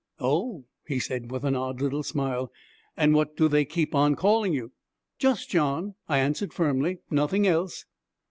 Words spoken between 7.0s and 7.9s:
'nothing else.'